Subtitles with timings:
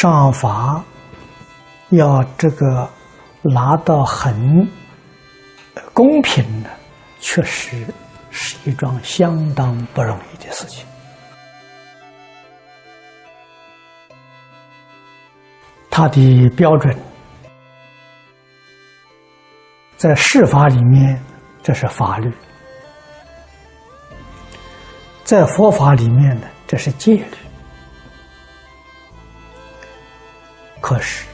[0.00, 0.80] 上法
[1.88, 2.88] 要这个
[3.42, 4.64] 拿到很
[5.92, 6.70] 公平的，
[7.18, 7.84] 确实
[8.30, 10.86] 是一桩相当不容易的事情。
[15.90, 16.96] 它的标准
[19.96, 21.20] 在释法里面，
[21.60, 22.30] 这是法律；
[25.24, 27.47] 在佛法里面呢，这是戒律。
[30.88, 31.26] 可是，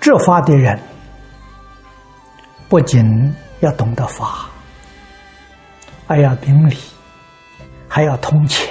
[0.00, 0.76] 执法的人
[2.68, 4.48] 不仅要懂得法，
[6.08, 6.76] 还要明理，
[7.88, 8.68] 还要通情，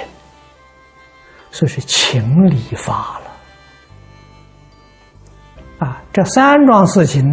[1.50, 3.30] 所以是情理法了。
[5.86, 7.24] 啊，这三桩事情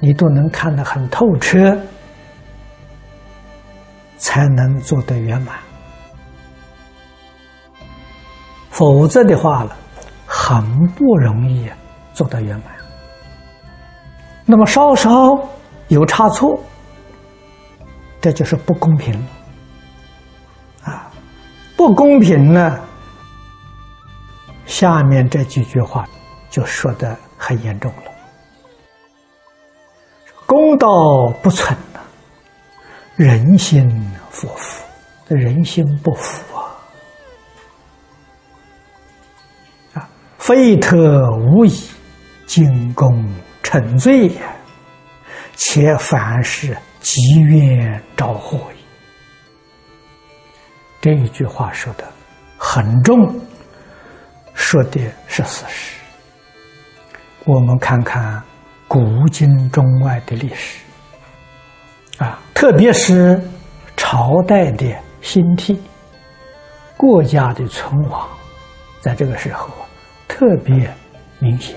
[0.00, 1.74] 你都能看得很透彻，
[4.18, 5.56] 才能做得圆满。
[8.68, 9.74] 否则的话了。
[10.46, 11.70] 很不容易
[12.12, 12.66] 做到圆满。
[14.44, 15.10] 那么稍稍
[15.88, 16.60] 有差错，
[18.20, 19.26] 这就是不公平了。
[20.84, 21.10] 啊，
[21.78, 22.78] 不公平呢，
[24.66, 26.06] 下面这几句话
[26.50, 28.12] 就说的很严重了。
[30.44, 30.86] 公道
[31.42, 32.00] 不存呐，
[33.16, 33.88] 人心
[34.30, 34.84] 不服，
[35.26, 36.53] 这人心不服。
[40.44, 40.98] 非特
[41.38, 41.88] 无疑，
[42.44, 43.26] 进功
[43.62, 44.42] 成罪也，
[45.56, 48.76] 且凡事积怨招祸也。
[51.00, 52.04] 这一句话说的
[52.58, 53.16] 很重，
[54.52, 55.96] 说的是事实。
[57.46, 58.42] 我们看看
[58.86, 60.78] 古今中外的历史，
[62.18, 63.40] 啊，特别是
[63.96, 65.82] 朝代的兴替，
[66.98, 68.28] 国家的存亡，
[69.00, 69.70] 在这个时候。
[70.26, 70.92] 特别
[71.38, 71.76] 明显，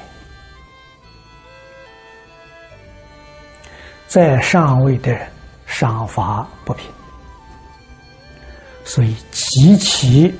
[4.08, 5.16] 在上位的
[5.66, 6.90] 赏罚不平，
[8.84, 10.34] 所以极其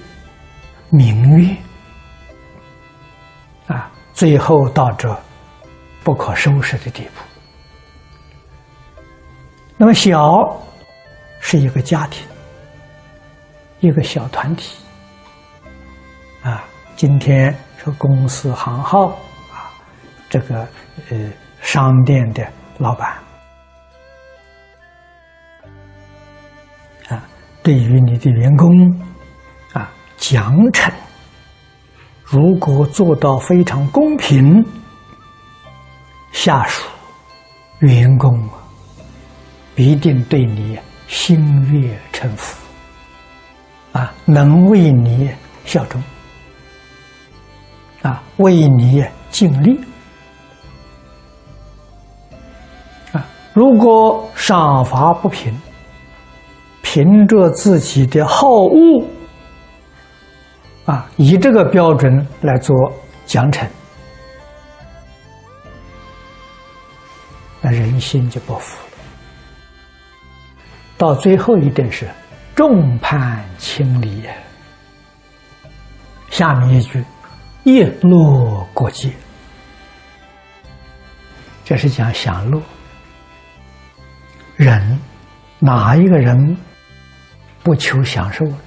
[0.90, 1.56] 名誉
[3.68, 5.16] 啊，最后到这
[6.04, 7.22] 不可收拾的地步。
[9.78, 10.60] 那么小
[11.40, 12.26] 是一个家庭，
[13.80, 14.76] 一个小团体
[16.42, 16.64] 啊，
[16.96, 17.56] 今天。
[17.94, 19.08] 公司行号
[19.52, 19.72] 啊，
[20.30, 20.68] 这个
[21.10, 21.32] 呃
[21.62, 23.10] 商店的老板
[27.10, 27.24] 啊，
[27.64, 28.90] 对于你的员工
[29.74, 30.92] 啊奖惩，
[32.24, 34.64] 如果做到非常公平，
[36.32, 36.88] 下属
[37.80, 38.50] 员工
[39.74, 40.78] 必定对你
[41.08, 41.40] 心
[41.72, 42.58] 悦诚服
[43.94, 45.30] 啊，能为你
[45.66, 46.02] 效忠。
[48.02, 49.80] 啊，为你尽力
[53.12, 53.26] 啊！
[53.54, 55.54] 如果赏罚不平，
[56.82, 59.06] 凭着自己的好恶
[60.86, 62.76] 啊，以这个标准来做
[63.26, 63.68] 奖惩，
[67.62, 68.94] 那人心就不服了。
[70.98, 72.08] 到最后一点是
[72.56, 74.24] 众叛亲离，
[76.30, 77.04] 下面一句。
[77.68, 79.12] 叶落过界，
[81.66, 82.62] 这是讲享乐。
[84.56, 84.98] 人
[85.60, 86.58] 哪一个人
[87.64, 88.58] 不求享受呢？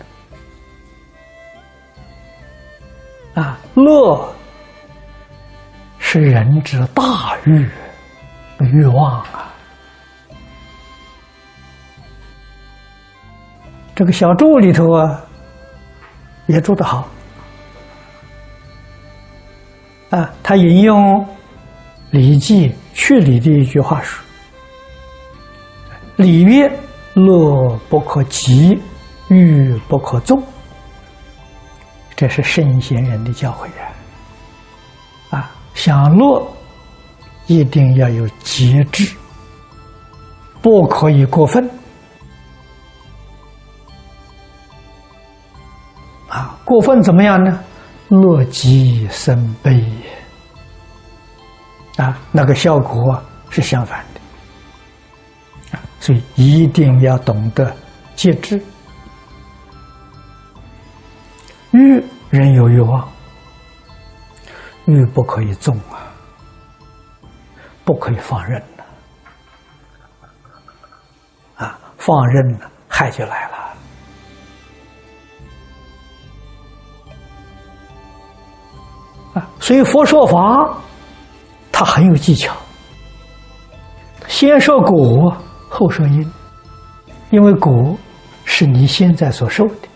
[3.37, 4.35] 啊，乐
[5.99, 7.67] 是人之大欲
[8.59, 9.51] 欲望啊。
[13.95, 15.25] 这个小注里头啊，
[16.49, 17.09] 也住得好。
[20.11, 21.21] 啊，他引用
[22.11, 24.21] 《礼记·去礼》的一句话说
[26.17, 26.69] ：“礼曰：
[27.15, 28.77] 乐不可极，
[29.29, 30.43] 欲不可纵。”
[32.17, 33.67] 这是圣贤人的教诲
[35.31, 35.39] 啊！
[35.39, 36.45] 啊，享乐
[37.47, 39.09] 一定要有节制，
[40.61, 41.71] 不可以过分。
[46.29, 47.61] 啊，过分怎么样呢？
[48.11, 49.81] 乐极生悲，
[51.97, 57.73] 啊，那个效果是相反的，啊，所以一定要懂得
[58.17, 58.61] 节制。
[61.71, 63.09] 欲人有欲望，
[64.87, 66.03] 欲不可以纵啊，
[67.85, 68.85] 不可以放任的，
[71.65, 73.60] 啊，放任了，害就来了。
[79.71, 80.69] 所以佛说法，
[81.71, 82.53] 他很有技巧。
[84.27, 85.33] 先说果，
[85.69, 86.33] 后说因，
[87.31, 87.97] 因为果
[88.45, 89.89] 是你现在所受的，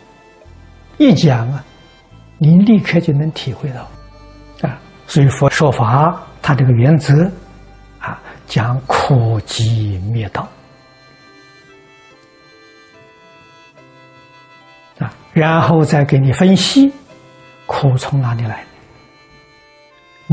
[0.99, 1.65] 一讲啊，
[2.39, 4.79] 你立刻就能体会到啊。
[5.09, 7.29] 所以佛说法，它这个原则
[7.99, 8.17] 啊，
[8.47, 10.47] 讲苦集灭道。
[15.01, 16.93] 啊然后再给你分析
[17.67, 18.65] 苦从哪里来，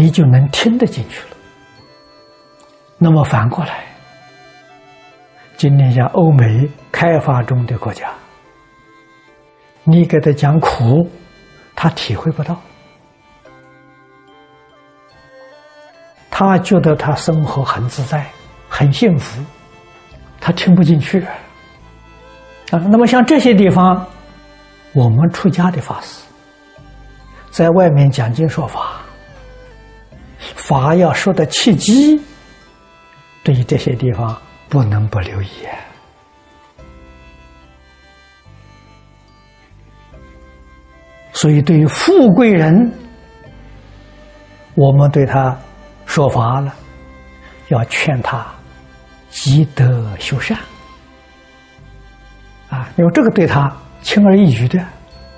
[0.01, 1.37] 你就能听得进去了。
[2.97, 3.83] 那么反过来，
[5.57, 8.09] 今天像欧美开发中的国家，
[9.83, 11.07] 你给他讲苦，
[11.75, 12.59] 他体会不到，
[16.31, 18.25] 他觉得他生活很自在、
[18.67, 19.39] 很幸福，
[20.39, 21.21] 他听不进去
[22.71, 22.79] 啊。
[22.89, 24.03] 那么像这些地方。
[24.93, 26.25] 我们出家的法师，
[27.49, 29.00] 在外面讲经说法，
[30.63, 32.21] 法要说的契机，
[33.43, 35.47] 对于这些地方不能不留意。
[41.33, 42.91] 所以，对于富贵人，
[44.75, 45.57] 我们对他
[46.05, 46.73] 说法了，
[47.69, 48.45] 要劝他
[49.29, 50.57] 积德修善
[52.69, 53.71] 啊，因为这个对他。
[54.03, 54.83] 轻而易举的，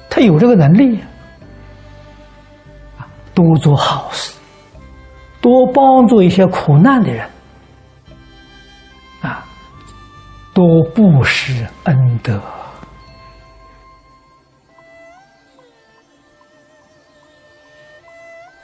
[0.10, 0.98] 他有这个能力
[2.98, 3.04] 啊！
[3.34, 4.34] 多做好事，
[5.44, 7.30] 多帮助一些苦难的人
[9.22, 9.45] 啊，
[10.54, 12.42] 多布施恩德，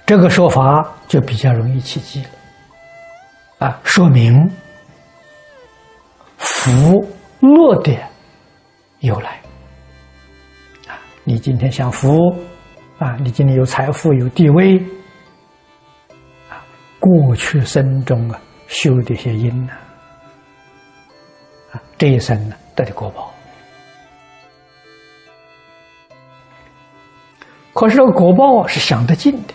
[0.05, 3.77] 这个说法就比较容易起机了啊！
[3.83, 4.49] 说明
[6.37, 7.05] 福
[7.41, 7.93] 乐的
[8.99, 9.31] 由来。
[10.87, 12.33] 啊你今天享福
[12.99, 13.17] 啊！
[13.19, 14.81] 你今天有财富、有地位！
[16.99, 19.73] 过去生中啊修的一些因呢
[21.71, 23.33] 啊，这一生呢得的果报。
[27.73, 29.53] 可是这个果报是享得尽的，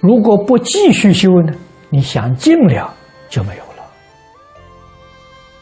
[0.00, 1.52] 如果不继续修呢，
[1.90, 2.94] 你想尽了
[3.28, 3.84] 就没有了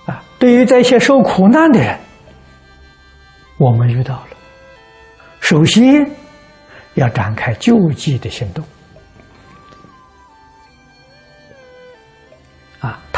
[0.06, 0.23] 啊！
[0.38, 1.99] 对于这些受苦难的人。
[3.58, 4.29] 我们遇到了，
[5.40, 6.08] 首先
[6.94, 8.64] 要展开救济的行动。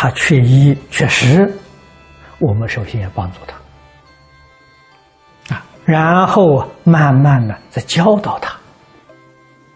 [0.05, 1.51] 他缺衣缺食，
[2.39, 3.57] 我们首先要帮助他。
[5.55, 8.55] 啊，然后慢慢的再教导他，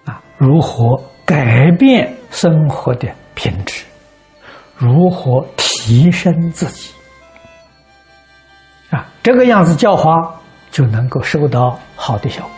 [0.04, 3.86] 啊，如何改变生活的品质，
[4.76, 6.92] 如何提升自己。
[8.90, 10.12] 啊，这个样子教化。
[10.70, 12.57] 就能够收到好的效果。